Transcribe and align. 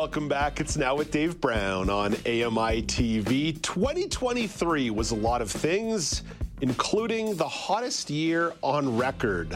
Welcome 0.00 0.28
back. 0.28 0.60
It's 0.60 0.76
now 0.76 0.94
with 0.94 1.10
Dave 1.10 1.40
Brown 1.40 1.90
on 1.90 2.14
AMI 2.24 2.82
TV. 2.84 3.60
2023 3.60 4.90
was 4.90 5.10
a 5.10 5.16
lot 5.16 5.42
of 5.42 5.50
things, 5.50 6.22
including 6.60 7.34
the 7.34 7.48
hottest 7.48 8.08
year 8.08 8.54
on 8.62 8.96
record. 8.96 9.50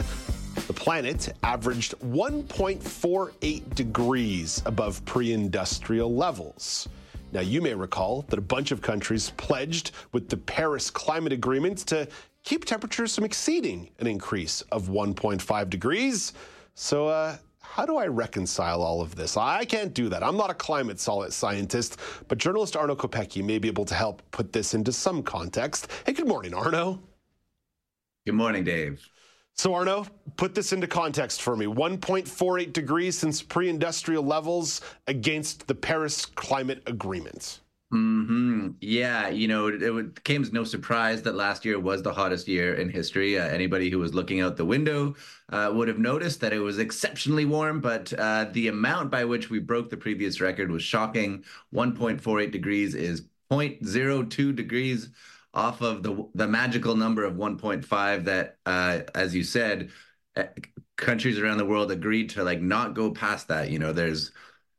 The 0.67 0.73
planet 0.73 1.33
averaged 1.43 1.97
1.48 2.01 3.73
degrees 3.73 4.61
above 4.65 5.03
pre 5.05 5.31
industrial 5.31 6.13
levels. 6.13 6.89
Now, 7.31 7.39
you 7.39 7.61
may 7.61 7.73
recall 7.73 8.23
that 8.23 8.37
a 8.37 8.41
bunch 8.41 8.73
of 8.73 8.81
countries 8.81 9.29
pledged 9.37 9.91
with 10.11 10.27
the 10.27 10.35
Paris 10.35 10.91
Climate 10.91 11.31
Agreement 11.31 11.77
to 11.87 12.05
keep 12.43 12.65
temperatures 12.65 13.15
from 13.15 13.23
exceeding 13.23 13.89
an 13.99 14.07
increase 14.07 14.59
of 14.73 14.89
1.5 14.89 15.69
degrees. 15.69 16.33
So, 16.75 17.07
uh, 17.07 17.37
how 17.63 17.85
do 17.85 17.97
I 17.97 18.05
reconcile 18.05 18.83
all 18.83 19.01
of 19.01 19.15
this? 19.15 19.35
I 19.35 19.65
can't 19.65 19.93
do 19.93 20.07
that. 20.09 20.23
I'm 20.23 20.37
not 20.37 20.51
a 20.51 20.53
climate 20.53 20.99
solid 20.99 21.33
scientist, 21.33 21.97
but 22.27 22.37
journalist 22.37 22.75
Arno 22.75 22.95
Kopecky 22.95 23.43
may 23.43 23.57
be 23.57 23.67
able 23.67 23.85
to 23.85 23.95
help 23.95 24.21
put 24.31 24.53
this 24.53 24.73
into 24.73 24.91
some 24.91 25.23
context. 25.23 25.87
Hey, 26.05 26.13
good 26.13 26.27
morning, 26.27 26.53
Arno. 26.53 27.01
Good 28.25 28.35
morning, 28.35 28.63
Dave. 28.63 29.03
So, 29.55 29.73
Arno, 29.73 30.05
put 30.37 30.55
this 30.55 30.73
into 30.73 30.87
context 30.87 31.41
for 31.41 31.55
me 31.55 31.65
1.48 31.65 32.73
degrees 32.73 33.17
since 33.17 33.41
pre 33.41 33.69
industrial 33.69 34.23
levels 34.23 34.81
against 35.07 35.67
the 35.67 35.75
Paris 35.75 36.25
Climate 36.25 36.83
Agreement. 36.87 37.61
Mm-hmm. 37.93 38.69
Yeah, 38.81 39.27
you 39.29 39.47
know, 39.47 39.67
it, 39.67 39.83
it, 39.83 40.23
came 40.23 40.41
as 40.41 40.51
no 40.51 40.63
surprise 40.63 41.21
that 41.21 41.35
last 41.35 41.63
year 41.63 41.79
was 41.79 42.01
the 42.01 42.11
hottest 42.11 42.47
year 42.47 42.73
in 42.73 42.89
history. 42.89 43.37
Uh, 43.37 43.45
anybody 43.45 43.91
who 43.91 43.99
was 43.99 44.15
looking 44.15 44.41
out 44.41 44.57
the 44.57 44.65
window 44.65 45.13
uh, 45.49 45.69
would 45.71 45.87
have 45.87 45.99
noticed 45.99 46.41
that 46.41 46.53
it 46.53 46.59
was 46.59 46.79
exceptionally 46.79 47.45
warm, 47.45 47.81
but 47.81 48.11
uh, 48.13 48.45
the 48.51 48.67
amount 48.67 49.11
by 49.11 49.23
which 49.23 49.51
we 49.51 49.59
broke 49.59 49.91
the 49.91 49.97
previous 49.97 50.41
record 50.41 50.71
was 50.71 50.81
shocking. 50.81 51.43
1.48 51.71 52.51
degrees 52.51 52.95
is 52.95 53.27
0.02 53.51 54.55
degrees 54.55 55.09
off 55.53 55.81
of 55.81 56.01
the 56.01 56.27
the 56.33 56.47
magical 56.47 56.95
number 56.95 57.23
of 57.23 57.35
1.5 57.35 58.25
that, 58.25 58.57
uh, 58.65 59.01
as 59.13 59.35
you 59.35 59.43
said, 59.43 59.91
eh, 60.35 60.47
countries 60.95 61.37
around 61.37 61.57
the 61.57 61.65
world 61.65 61.91
agreed 61.91 62.31
to 62.31 62.43
like 62.43 62.59
not 62.59 62.95
go 62.95 63.11
past 63.11 63.49
that. 63.49 63.69
You 63.69 63.77
know, 63.77 63.93
there's 63.93 64.31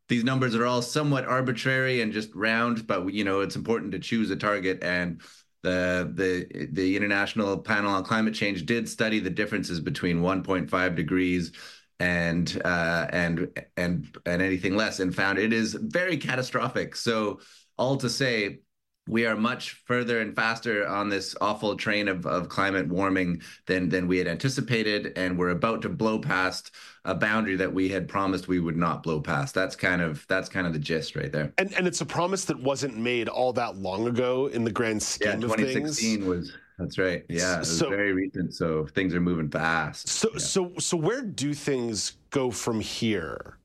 these 0.08 0.24
numbers 0.24 0.54
are 0.54 0.66
all 0.66 0.82
somewhat 0.82 1.24
arbitrary 1.24 2.00
and 2.00 2.12
just 2.12 2.34
round, 2.34 2.86
but 2.86 3.12
you 3.12 3.24
know 3.24 3.40
it's 3.40 3.56
important 3.56 3.92
to 3.92 3.98
choose 3.98 4.30
a 4.30 4.36
target. 4.36 4.82
And 4.82 5.20
the 5.62 6.12
the 6.14 6.68
the 6.72 6.96
International 6.96 7.58
Panel 7.58 7.92
on 7.92 8.04
Climate 8.04 8.34
Change 8.34 8.66
did 8.66 8.88
study 8.88 9.18
the 9.18 9.30
differences 9.30 9.80
between 9.80 10.20
1.5 10.20 10.94
degrees 10.94 11.52
and 11.98 12.60
uh, 12.64 13.06
and 13.10 13.48
and 13.76 14.16
and 14.26 14.42
anything 14.42 14.76
less, 14.76 15.00
and 15.00 15.14
found 15.14 15.38
it 15.38 15.52
is 15.52 15.74
very 15.74 16.16
catastrophic. 16.16 16.96
So 16.96 17.40
all 17.78 17.96
to 17.96 18.10
say, 18.10 18.60
we 19.06 19.26
are 19.26 19.36
much 19.36 19.72
further 19.84 20.20
and 20.20 20.34
faster 20.34 20.86
on 20.86 21.08
this 21.08 21.36
awful 21.40 21.76
train 21.76 22.08
of, 22.08 22.24
of 22.26 22.48
climate 22.48 22.88
warming 22.88 23.42
than 23.66 23.88
than 23.88 24.08
we 24.08 24.18
had 24.18 24.26
anticipated 24.26 25.12
and 25.16 25.38
we're 25.38 25.50
about 25.50 25.82
to 25.82 25.88
blow 25.88 26.18
past 26.18 26.70
a 27.04 27.14
boundary 27.14 27.56
that 27.56 27.72
we 27.72 27.88
had 27.88 28.08
promised 28.08 28.48
we 28.48 28.60
would 28.60 28.76
not 28.76 29.02
blow 29.02 29.20
past. 29.20 29.54
That's 29.54 29.76
kind 29.76 30.00
of 30.00 30.24
that's 30.28 30.48
kind 30.48 30.66
of 30.66 30.72
the 30.72 30.78
gist 30.78 31.16
right 31.16 31.30
there. 31.30 31.52
And 31.58 31.72
and 31.74 31.86
it's 31.86 32.00
a 32.00 32.06
promise 32.06 32.46
that 32.46 32.58
wasn't 32.58 32.96
made 32.96 33.28
all 33.28 33.52
that 33.54 33.76
long 33.76 34.06
ago 34.08 34.46
in 34.46 34.64
the 34.64 34.72
grand 34.72 35.02
scheme 35.02 35.28
yeah, 35.28 35.34
2016 35.36 36.16
things. 36.16 36.26
was 36.26 36.56
that's 36.78 36.98
right. 36.98 37.24
Yeah 37.28 37.56
it 37.56 37.58
was 37.60 37.78
so, 37.78 37.90
very 37.90 38.12
recent 38.12 38.54
so 38.54 38.86
things 38.86 39.14
are 39.14 39.20
moving 39.20 39.50
fast. 39.50 40.08
So 40.08 40.30
yeah. 40.32 40.38
so 40.38 40.72
so 40.78 40.96
where 40.96 41.22
do 41.22 41.52
things 41.52 42.16
go 42.30 42.50
from 42.50 42.80
here 42.80 43.58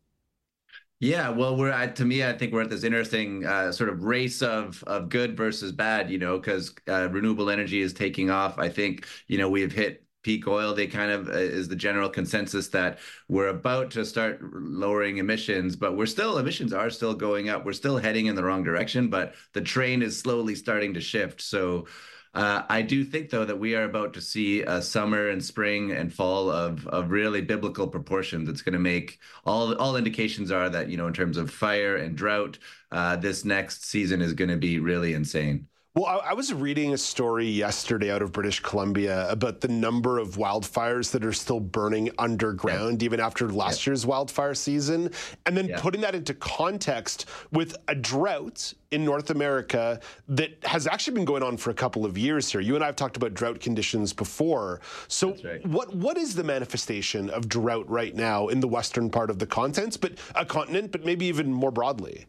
yeah, 0.99 1.29
well, 1.29 1.55
we're 1.55 1.69
at, 1.69 1.95
to 1.97 2.05
me, 2.05 2.25
I 2.25 2.33
think 2.33 2.51
we're 2.51 2.61
at 2.61 2.69
this 2.69 2.83
interesting 2.83 3.45
uh, 3.45 3.71
sort 3.71 3.89
of 3.89 4.03
race 4.03 4.41
of 4.41 4.83
of 4.85 5.07
good 5.07 5.37
versus 5.37 5.71
bad, 5.71 6.09
you 6.11 6.17
know, 6.17 6.37
because 6.37 6.75
uh, 6.89 7.07
renewable 7.09 7.49
energy 7.49 7.81
is 7.81 7.93
taking 7.93 8.29
off. 8.29 8.59
I 8.59 8.67
think, 8.67 9.05
you 9.27 9.37
know, 9.37 9.49
we 9.49 9.61
have 9.61 9.71
hit 9.71 10.05
peak 10.23 10.45
oil. 10.47 10.73
They 10.73 10.87
kind 10.87 11.11
of 11.11 11.29
uh, 11.29 11.31
is 11.31 11.69
the 11.69 11.75
general 11.77 12.09
consensus 12.09 12.67
that 12.69 12.99
we're 13.29 13.47
about 13.47 13.91
to 13.91 14.03
start 14.05 14.39
lowering 14.41 15.17
emissions, 15.17 15.77
but 15.77 15.95
we're 15.95 16.05
still 16.05 16.37
emissions 16.37 16.73
are 16.73 16.89
still 16.89 17.13
going 17.13 17.47
up. 17.47 17.65
We're 17.65 17.73
still 17.73 17.97
heading 17.97 18.25
in 18.25 18.35
the 18.35 18.43
wrong 18.43 18.63
direction, 18.63 19.09
but 19.09 19.35
the 19.53 19.61
train 19.61 20.01
is 20.01 20.19
slowly 20.19 20.55
starting 20.55 20.93
to 20.95 21.01
shift. 21.01 21.41
So 21.41 21.87
uh, 22.35 22.63
I 22.69 22.81
do 22.83 23.03
think, 23.03 23.29
though, 23.29 23.45
that 23.45 23.59
we 23.59 23.75
are 23.75 23.85
about 23.85 24.13
to 24.13 24.21
see 24.21 24.61
a 24.61 24.81
summer 24.81 25.29
and 25.29 25.43
spring 25.43 25.91
and 25.91 26.13
fall 26.13 26.51
of 26.51 26.85
of 26.87 27.09
really 27.09 27.41
biblical 27.41 27.87
proportions. 27.87 28.49
It's 28.49 28.61
going 28.61 28.73
to 28.73 28.79
make 28.79 29.19
all 29.45 29.73
all 29.75 29.95
indications 29.95 30.51
are 30.51 30.69
that 30.69 30.89
you 30.89 30.97
know 30.97 31.07
in 31.07 31.13
terms 31.13 31.37
of 31.37 31.49
fire 31.49 31.97
and 31.97 32.15
drought, 32.15 32.59
uh, 32.91 33.15
this 33.15 33.45
next 33.45 33.85
season 33.85 34.21
is 34.21 34.33
going 34.33 34.49
to 34.49 34.57
be 34.57 34.79
really 34.79 35.13
insane. 35.13 35.68
Well, 35.95 36.05
I, 36.05 36.29
I, 36.29 36.33
was 36.33 36.53
reading 36.53 36.93
a 36.93 36.97
story 36.99 37.47
yesterday 37.47 38.11
out 38.11 38.21
of 38.21 38.31
British 38.31 38.59
Columbia 38.59 39.27
about 39.27 39.59
the 39.59 39.69
number 39.69 40.19
of 40.19 40.35
wildfires 40.35 41.09
that 41.11 41.25
are 41.25 41.33
still 41.33 41.59
burning 41.59 42.11
underground, 42.19 43.01
yeah. 43.01 43.05
even 43.07 43.19
after 43.19 43.49
last 43.49 43.83
yeah. 43.85 43.89
year's 43.89 44.05
wildfire 44.05 44.53
season. 44.53 45.09
And 45.47 45.57
then 45.57 45.69
yeah. 45.69 45.79
putting 45.81 46.01
that 46.01 46.13
into 46.13 46.35
context 46.35 47.25
with 47.51 47.75
a 47.87 47.95
drought 47.95 48.71
in 48.91 49.03
North 49.03 49.31
America 49.31 49.99
that 50.27 50.63
has 50.63 50.85
actually 50.85 51.15
been 51.15 51.25
going 51.25 51.41
on 51.41 51.57
for 51.57 51.71
a 51.71 51.73
couple 51.73 52.05
of 52.05 52.19
years 52.19 52.51
here. 52.51 52.61
You 52.61 52.75
and 52.75 52.83
I 52.83 52.87
have 52.87 52.95
talked 52.95 53.17
about 53.17 53.33
drought 53.33 53.59
conditions 53.59 54.13
before. 54.13 54.81
So, 55.07 55.35
right. 55.43 55.65
what 55.65 55.95
what 55.95 56.19
is 56.19 56.35
the 56.35 56.43
manifestation 56.43 57.31
of 57.31 57.49
drought 57.49 57.89
right 57.89 58.15
now 58.15 58.49
in 58.49 58.59
the 58.59 58.67
western 58.67 59.09
part 59.09 59.31
of 59.31 59.39
the 59.39 59.47
continent, 59.47 59.97
but 59.99 60.19
a 60.35 60.45
continent, 60.45 60.91
but 60.91 61.03
maybe 61.03 61.25
even 61.25 61.51
more 61.51 61.71
broadly? 61.71 62.27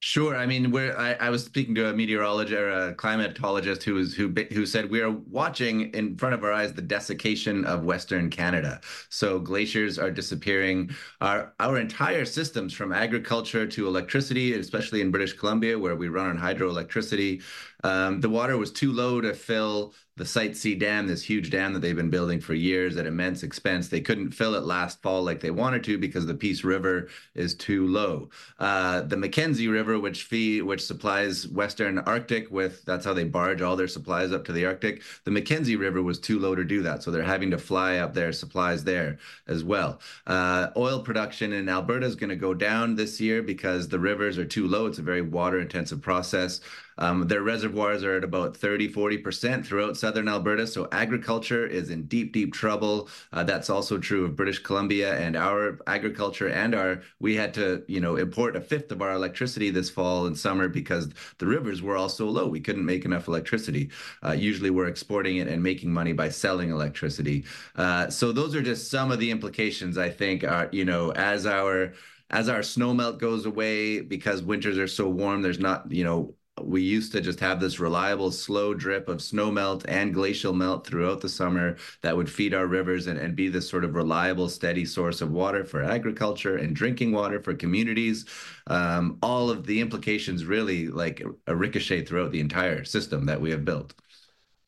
Sure. 0.00 0.36
I 0.36 0.46
mean, 0.46 0.70
we're, 0.70 0.96
I, 0.96 1.14
I, 1.14 1.28
was 1.28 1.44
speaking 1.44 1.74
to 1.74 1.88
a 1.88 1.92
meteorologist 1.92 2.56
or 2.56 2.70
a 2.70 2.94
climatologist 2.94 3.82
who 3.82 3.94
was 3.94 4.14
who 4.14 4.32
who 4.52 4.64
said 4.64 4.88
we 4.88 5.00
are 5.00 5.10
watching 5.10 5.92
in 5.92 6.16
front 6.16 6.36
of 6.36 6.44
our 6.44 6.52
eyes 6.52 6.72
the 6.72 6.82
desiccation 6.82 7.64
of 7.64 7.82
Western 7.82 8.30
Canada. 8.30 8.80
So 9.08 9.40
glaciers 9.40 9.98
are 9.98 10.12
disappearing. 10.12 10.90
Our 11.20 11.52
our 11.58 11.78
entire 11.78 12.24
systems, 12.24 12.72
from 12.72 12.92
agriculture 12.92 13.66
to 13.66 13.88
electricity, 13.88 14.52
especially 14.54 15.00
in 15.00 15.10
British 15.10 15.32
Columbia, 15.32 15.76
where 15.76 15.96
we 15.96 16.06
run 16.06 16.30
on 16.30 16.38
hydroelectricity, 16.38 17.42
um, 17.82 18.20
the 18.20 18.30
water 18.30 18.56
was 18.56 18.70
too 18.70 18.92
low 18.92 19.20
to 19.20 19.34
fill 19.34 19.94
the 20.18 20.26
Site 20.26 20.56
C 20.56 20.74
dam, 20.74 21.06
this 21.06 21.22
huge 21.22 21.48
dam 21.50 21.72
that 21.72 21.78
they've 21.78 21.96
been 21.96 22.10
building 22.10 22.40
for 22.40 22.54
years 22.54 22.96
at 22.96 23.06
immense 23.06 23.42
expense. 23.42 23.88
They 23.88 24.00
couldn't 24.00 24.32
fill 24.32 24.54
it 24.54 24.64
last 24.64 25.00
fall 25.00 25.22
like 25.22 25.40
they 25.40 25.52
wanted 25.52 25.84
to 25.84 25.96
because 25.96 26.26
the 26.26 26.34
Peace 26.34 26.64
River 26.64 27.08
is 27.34 27.54
too 27.54 27.86
low. 27.86 28.28
Uh, 28.58 29.02
the 29.02 29.16
Mackenzie 29.16 29.68
River, 29.68 29.98
which 29.98 30.24
fee 30.24 30.60
which 30.60 30.84
supplies 30.84 31.46
Western 31.48 31.98
Arctic 32.00 32.50
with 32.50 32.84
that's 32.84 33.04
how 33.04 33.14
they 33.14 33.24
barge 33.24 33.62
all 33.62 33.76
their 33.76 33.88
supplies 33.88 34.32
up 34.32 34.44
to 34.46 34.52
the 34.52 34.66
Arctic. 34.66 35.02
The 35.24 35.30
Mackenzie 35.30 35.76
River 35.76 36.02
was 36.02 36.18
too 36.18 36.38
low 36.38 36.54
to 36.54 36.64
do 36.64 36.82
that, 36.82 37.02
so 37.02 37.10
they're 37.10 37.22
having 37.22 37.52
to 37.52 37.58
fly 37.58 37.98
up 37.98 38.12
their 38.12 38.32
supplies 38.32 38.82
there 38.84 39.18
as 39.46 39.62
well. 39.62 40.00
Uh, 40.26 40.68
oil 40.76 41.00
production 41.00 41.52
in 41.52 41.68
Alberta 41.68 42.06
is 42.06 42.16
going 42.16 42.30
to 42.30 42.36
go 42.36 42.54
down 42.54 42.96
this 42.96 43.20
year 43.20 43.42
because 43.42 43.88
the 43.88 44.00
rivers 44.00 44.36
are 44.36 44.44
too 44.44 44.66
low. 44.66 44.86
It's 44.86 44.98
a 44.98 45.02
very 45.02 45.22
water 45.22 45.60
intensive 45.60 46.02
process. 46.02 46.60
Um, 46.98 47.26
their 47.26 47.42
reservoirs 47.42 48.04
are 48.04 48.16
at 48.16 48.24
about 48.24 48.56
30, 48.56 48.92
40% 48.92 49.64
throughout 49.64 49.96
southern 49.96 50.28
Alberta. 50.28 50.66
So 50.66 50.88
agriculture 50.92 51.66
is 51.66 51.90
in 51.90 52.04
deep, 52.04 52.32
deep 52.32 52.52
trouble. 52.52 53.08
Uh, 53.32 53.44
that's 53.44 53.70
also 53.70 53.98
true 53.98 54.24
of 54.24 54.36
British 54.36 54.58
Columbia 54.58 55.18
and 55.18 55.36
our 55.36 55.78
agriculture 55.86 56.48
and 56.48 56.74
our, 56.74 57.02
we 57.20 57.36
had 57.36 57.54
to, 57.54 57.84
you 57.88 58.00
know, 58.00 58.16
import 58.16 58.56
a 58.56 58.60
fifth 58.60 58.92
of 58.92 59.00
our 59.00 59.12
electricity 59.12 59.70
this 59.70 59.90
fall 59.90 60.26
and 60.26 60.36
summer 60.36 60.68
because 60.68 61.08
the 61.38 61.46
rivers 61.46 61.82
were 61.82 61.96
all 61.96 62.08
so 62.08 62.26
low. 62.28 62.46
We 62.48 62.60
couldn't 62.60 62.84
make 62.84 63.04
enough 63.04 63.28
electricity. 63.28 63.90
Uh, 64.24 64.32
usually 64.32 64.70
we're 64.70 64.88
exporting 64.88 65.36
it 65.36 65.48
and 65.48 65.62
making 65.62 65.92
money 65.92 66.12
by 66.12 66.28
selling 66.28 66.70
electricity. 66.70 67.44
Uh, 67.76 68.10
so 68.10 68.32
those 68.32 68.54
are 68.54 68.62
just 68.62 68.90
some 68.90 69.10
of 69.10 69.18
the 69.18 69.30
implications 69.30 69.98
I 69.98 70.10
think 70.10 70.44
are, 70.44 70.68
you 70.72 70.84
know, 70.84 71.12
as 71.12 71.46
our, 71.46 71.94
as 72.30 72.48
our 72.48 72.60
snowmelt 72.60 73.18
goes 73.18 73.46
away 73.46 74.00
because 74.00 74.42
winters 74.42 74.78
are 74.78 74.88
so 74.88 75.08
warm, 75.08 75.42
there's 75.42 75.58
not, 75.58 75.90
you 75.90 76.04
know, 76.04 76.34
we 76.64 76.82
used 76.82 77.12
to 77.12 77.20
just 77.20 77.40
have 77.40 77.60
this 77.60 77.78
reliable 77.78 78.30
slow 78.30 78.74
drip 78.74 79.08
of 79.08 79.22
snow 79.22 79.50
melt 79.50 79.84
and 79.88 80.14
glacial 80.14 80.52
melt 80.52 80.86
throughout 80.86 81.20
the 81.20 81.28
summer 81.28 81.76
that 82.02 82.16
would 82.16 82.30
feed 82.30 82.54
our 82.54 82.66
rivers 82.66 83.06
and, 83.06 83.18
and 83.18 83.36
be 83.36 83.48
this 83.48 83.68
sort 83.68 83.84
of 83.84 83.94
reliable 83.94 84.48
steady 84.48 84.84
source 84.84 85.20
of 85.20 85.30
water 85.30 85.64
for 85.64 85.82
agriculture 85.82 86.56
and 86.56 86.74
drinking 86.74 87.12
water 87.12 87.40
for 87.40 87.54
communities 87.54 88.24
um, 88.66 89.18
all 89.22 89.50
of 89.50 89.66
the 89.66 89.80
implications 89.80 90.44
really 90.44 90.88
like 90.88 91.22
a 91.46 91.54
ricochet 91.54 92.04
throughout 92.04 92.32
the 92.32 92.40
entire 92.40 92.84
system 92.84 93.26
that 93.26 93.40
we 93.40 93.50
have 93.50 93.64
built 93.64 93.94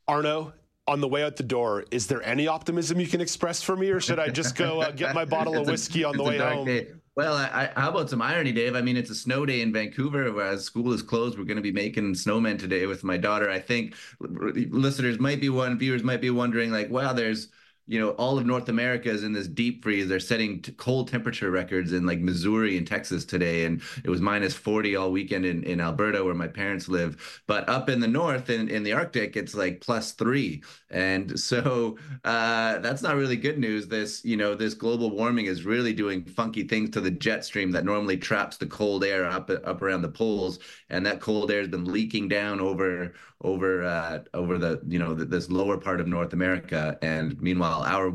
arno 0.08 0.52
on 0.90 1.00
the 1.00 1.08
way 1.08 1.22
out 1.22 1.36
the 1.36 1.44
door, 1.44 1.84
is 1.92 2.08
there 2.08 2.20
any 2.24 2.48
optimism 2.48 2.98
you 2.98 3.06
can 3.06 3.20
express 3.20 3.62
for 3.62 3.76
me, 3.76 3.90
or 3.90 4.00
should 4.00 4.18
I 4.18 4.28
just 4.28 4.56
go 4.56 4.80
uh, 4.82 4.90
get 4.90 5.14
my 5.14 5.24
bottle 5.36 5.56
of 5.56 5.68
whiskey 5.68 6.02
a, 6.02 6.08
on 6.08 6.16
the 6.16 6.24
way 6.24 6.38
home? 6.38 6.66
Day. 6.66 6.88
Well, 7.20 7.34
I, 7.34 7.70
I, 7.76 7.78
how 7.78 7.90
about 7.90 8.08
some 8.08 8.22
irony, 8.22 8.50
Dave? 8.50 8.74
I 8.74 8.80
mean, 8.80 8.96
it's 8.96 9.10
a 9.10 9.14
snow 9.14 9.44
day 9.44 9.60
in 9.60 9.74
Vancouver. 9.74 10.32
Whereas 10.32 10.64
school 10.64 10.90
is 10.94 11.02
closed, 11.02 11.38
we're 11.38 11.44
going 11.44 11.56
to 11.58 11.62
be 11.62 11.70
making 11.70 12.14
snowmen 12.14 12.58
today 12.58 12.86
with 12.86 13.04
my 13.04 13.18
daughter. 13.18 13.50
I 13.50 13.58
think 13.58 13.94
listeners 14.20 15.18
might 15.18 15.38
be 15.38 15.50
one, 15.50 15.78
viewers 15.78 16.02
might 16.02 16.22
be 16.22 16.30
wondering, 16.30 16.70
like, 16.70 16.88
wow, 16.88 17.12
there's 17.12 17.48
you 17.90 17.98
know, 17.98 18.10
all 18.10 18.38
of 18.38 18.46
North 18.46 18.68
America 18.68 19.10
is 19.10 19.24
in 19.24 19.32
this 19.32 19.48
deep 19.48 19.82
freeze. 19.82 20.08
They're 20.08 20.20
setting 20.20 20.62
cold 20.76 21.08
temperature 21.08 21.50
records 21.50 21.92
in 21.92 22.06
like 22.06 22.20
Missouri 22.20 22.78
and 22.78 22.86
Texas 22.86 23.24
today, 23.24 23.64
and 23.64 23.82
it 24.04 24.08
was 24.08 24.20
minus 24.20 24.54
40 24.54 24.94
all 24.94 25.10
weekend 25.10 25.44
in, 25.44 25.64
in 25.64 25.80
Alberta, 25.80 26.22
where 26.22 26.32
my 26.32 26.46
parents 26.46 26.88
live. 26.88 27.42
But 27.48 27.68
up 27.68 27.88
in 27.88 27.98
the 27.98 28.06
north, 28.06 28.48
in, 28.48 28.68
in 28.68 28.84
the 28.84 28.92
Arctic, 28.92 29.36
it's 29.36 29.56
like 29.56 29.80
plus 29.80 30.12
three, 30.12 30.62
and 30.90 31.38
so 31.38 31.98
uh, 32.24 32.78
that's 32.78 33.02
not 33.02 33.16
really 33.16 33.36
good 33.36 33.58
news. 33.58 33.88
This, 33.88 34.24
you 34.24 34.36
know, 34.36 34.54
this 34.54 34.74
global 34.74 35.10
warming 35.10 35.46
is 35.46 35.64
really 35.64 35.92
doing 35.92 36.24
funky 36.24 36.62
things 36.68 36.90
to 36.90 37.00
the 37.00 37.10
jet 37.10 37.44
stream 37.44 37.72
that 37.72 37.84
normally 37.84 38.16
traps 38.16 38.56
the 38.56 38.66
cold 38.66 39.02
air 39.02 39.26
up 39.26 39.50
up 39.50 39.82
around 39.82 40.02
the 40.02 40.08
poles, 40.08 40.60
and 40.90 41.04
that 41.06 41.20
cold 41.20 41.50
air 41.50 41.58
has 41.58 41.68
been 41.68 41.86
leaking 41.86 42.28
down 42.28 42.60
over 42.60 43.14
over 43.42 43.82
uh, 43.82 44.20
over 44.34 44.58
the 44.58 44.80
you 44.86 44.98
know 44.98 45.14
the, 45.14 45.24
this 45.24 45.50
lower 45.50 45.78
part 45.78 46.00
of 46.00 46.06
North 46.06 46.32
America, 46.32 46.98
and 47.02 47.40
meanwhile 47.40 47.79
our 47.84 48.12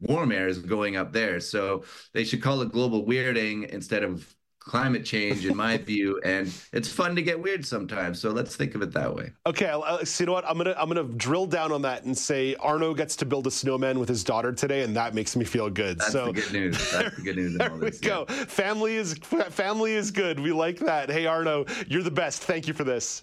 warm 0.00 0.32
air 0.32 0.48
is 0.48 0.58
going 0.58 0.96
up 0.96 1.12
there. 1.12 1.40
So 1.40 1.84
they 2.12 2.24
should 2.24 2.42
call 2.42 2.60
it 2.62 2.72
global 2.72 3.06
weirding 3.06 3.68
instead 3.68 4.02
of 4.02 4.34
climate 4.66 5.04
change, 5.04 5.46
in 5.46 5.56
my 5.56 5.76
view. 5.90 6.20
And 6.24 6.52
it's 6.72 6.88
fun 6.88 7.14
to 7.16 7.22
get 7.22 7.40
weird 7.40 7.64
sometimes. 7.64 8.20
So 8.20 8.30
let's 8.30 8.56
think 8.56 8.74
of 8.74 8.82
it 8.82 8.92
that 8.92 9.14
way. 9.14 9.30
Okay, 9.46 9.72
so 10.04 10.22
you 10.22 10.26
know 10.26 10.32
what? 10.32 10.44
I'm 10.46 10.56
gonna 10.58 10.74
I'm 10.76 10.88
gonna 10.88 11.04
drill 11.04 11.46
down 11.46 11.72
on 11.72 11.82
that 11.82 12.04
and 12.04 12.16
say 12.16 12.56
Arno 12.56 12.92
gets 12.92 13.16
to 13.16 13.24
build 13.24 13.46
a 13.46 13.50
snowman 13.50 13.98
with 13.98 14.08
his 14.08 14.24
daughter 14.24 14.52
today, 14.52 14.82
and 14.82 14.94
that 14.96 15.14
makes 15.14 15.36
me 15.36 15.44
feel 15.44 15.70
good. 15.70 15.98
That's 15.98 16.12
so 16.12 16.26
the 16.26 16.32
good 16.32 16.52
news. 16.52 16.90
That's 16.92 17.16
the 17.16 17.22
good 17.22 17.36
news. 17.36 17.56
there 17.56 17.74
we 17.74 17.90
go. 17.90 18.26
Yeah. 18.28 18.44
Family 18.46 18.96
is 18.96 19.14
family 19.14 19.94
is 19.94 20.10
good. 20.10 20.40
We 20.40 20.52
like 20.52 20.78
that. 20.80 21.10
Hey 21.10 21.26
Arno, 21.26 21.64
you're 21.86 22.02
the 22.02 22.10
best. 22.10 22.42
Thank 22.42 22.66
you 22.66 22.74
for 22.74 22.84
this. 22.84 23.22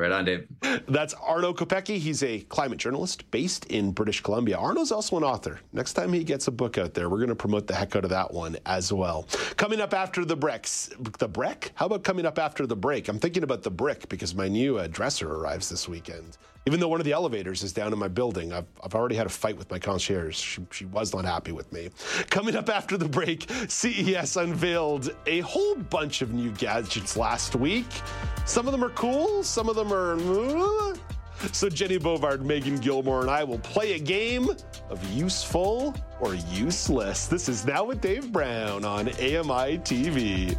Right 0.00 0.12
on, 0.12 0.24
Dave. 0.24 0.48
That's 0.88 1.12
Arno 1.12 1.52
Kopecky. 1.52 1.98
He's 1.98 2.22
a 2.22 2.40
climate 2.40 2.78
journalist 2.78 3.30
based 3.30 3.66
in 3.66 3.92
British 3.92 4.22
Columbia. 4.22 4.56
Arno's 4.56 4.90
also 4.90 5.18
an 5.18 5.24
author. 5.24 5.60
Next 5.74 5.92
time 5.92 6.10
he 6.14 6.24
gets 6.24 6.48
a 6.48 6.50
book 6.50 6.78
out 6.78 6.94
there, 6.94 7.10
we're 7.10 7.18
going 7.18 7.28
to 7.28 7.34
promote 7.34 7.66
the 7.66 7.74
heck 7.74 7.94
out 7.94 8.04
of 8.04 8.10
that 8.10 8.32
one 8.32 8.56
as 8.64 8.94
well. 8.94 9.28
Coming 9.58 9.78
up 9.78 9.92
after 9.92 10.24
the 10.24 10.36
bricks, 10.36 10.88
the 11.18 11.28
brick? 11.28 11.72
How 11.74 11.84
about 11.84 12.02
coming 12.02 12.24
up 12.24 12.38
after 12.38 12.66
the 12.66 12.76
break? 12.76 13.08
I'm 13.08 13.18
thinking 13.18 13.42
about 13.42 13.62
the 13.62 13.70
brick 13.70 14.08
because 14.08 14.34
my 14.34 14.48
new 14.48 14.78
uh, 14.78 14.86
dresser 14.86 15.30
arrives 15.30 15.68
this 15.68 15.86
weekend. 15.86 16.38
Even 16.66 16.78
though 16.78 16.88
one 16.88 17.00
of 17.00 17.06
the 17.06 17.12
elevators 17.12 17.62
is 17.62 17.72
down 17.72 17.92
in 17.92 17.98
my 17.98 18.08
building, 18.08 18.52
I've, 18.52 18.66
I've 18.84 18.94
already 18.94 19.16
had 19.16 19.26
a 19.26 19.30
fight 19.30 19.56
with 19.56 19.70
my 19.70 19.78
concierge. 19.78 20.36
She, 20.36 20.66
she 20.70 20.84
was 20.84 21.14
not 21.14 21.24
happy 21.24 21.52
with 21.52 21.72
me. 21.72 21.88
Coming 22.28 22.54
up 22.54 22.68
after 22.68 22.98
the 22.98 23.08
break, 23.08 23.50
CES 23.68 24.36
unveiled 24.36 25.14
a 25.26 25.40
whole 25.40 25.74
bunch 25.76 26.20
of 26.20 26.34
new 26.34 26.50
gadgets 26.52 27.16
last 27.16 27.56
week. 27.56 27.86
Some 28.44 28.66
of 28.66 28.72
them 28.72 28.84
are 28.84 28.90
cool, 28.90 29.42
some 29.42 29.70
of 29.70 29.76
them 29.76 29.92
are. 29.92 30.16
Uh, 30.16 30.96
so 31.52 31.70
Jenny 31.70 31.98
Bovard, 31.98 32.42
Megan 32.42 32.76
Gilmore, 32.76 33.22
and 33.22 33.30
I 33.30 33.42
will 33.42 33.58
play 33.60 33.94
a 33.94 33.98
game 33.98 34.50
of 34.90 35.04
useful 35.12 35.94
or 36.20 36.34
useless. 36.34 37.26
This 37.26 37.48
is 37.48 37.64
now 37.64 37.84
with 37.84 38.02
Dave 38.02 38.30
Brown 38.30 38.84
on 38.84 39.08
AMI 39.08 39.78
TV. 39.78 40.58